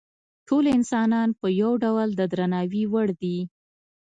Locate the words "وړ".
2.93-3.07